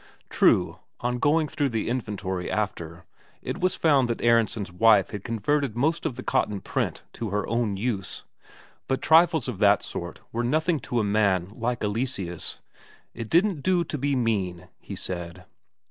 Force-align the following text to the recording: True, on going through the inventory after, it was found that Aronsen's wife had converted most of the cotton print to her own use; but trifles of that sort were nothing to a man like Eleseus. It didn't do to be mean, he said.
True, 0.31 0.79
on 1.01 1.19
going 1.19 1.47
through 1.47 1.69
the 1.69 1.87
inventory 1.87 2.49
after, 2.49 3.05
it 3.43 3.59
was 3.59 3.75
found 3.75 4.09
that 4.09 4.19
Aronsen's 4.23 4.71
wife 4.71 5.11
had 5.11 5.23
converted 5.23 5.77
most 5.77 6.07
of 6.07 6.15
the 6.15 6.23
cotton 6.23 6.59
print 6.59 7.03
to 7.13 7.29
her 7.29 7.47
own 7.47 7.77
use; 7.77 8.23
but 8.87 8.99
trifles 9.03 9.47
of 9.47 9.59
that 9.59 9.83
sort 9.83 10.19
were 10.31 10.43
nothing 10.43 10.79
to 10.79 10.99
a 10.99 11.03
man 11.03 11.51
like 11.53 11.83
Eleseus. 11.83 12.61
It 13.13 13.29
didn't 13.29 13.61
do 13.61 13.83
to 13.83 13.97
be 13.99 14.15
mean, 14.15 14.69
he 14.79 14.95
said. 14.95 15.45